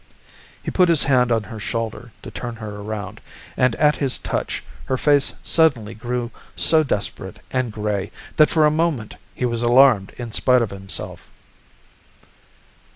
He 0.63 0.71
put 0.71 0.89
his 0.89 1.03
hand 1.03 1.31
on 1.31 1.43
her 1.43 1.59
shoulder 1.59 2.11
to 2.23 2.31
turn 2.31 2.55
her 2.55 2.77
around, 2.77 3.21
and 3.55 3.75
at 3.75 3.97
his 3.97 4.17
touch 4.17 4.63
her 4.85 4.97
face 4.97 5.35
suddenly 5.43 5.93
grew 5.93 6.31
so 6.55 6.83
desperate 6.83 7.37
and 7.51 7.71
gray 7.71 8.09
that 8.37 8.49
for 8.49 8.65
a 8.65 8.71
moment 8.71 9.17
he 9.35 9.45
was 9.45 9.61
alarmed 9.61 10.13
in 10.17 10.31
spite 10.31 10.63
of 10.63 10.71
himself. 10.71 11.29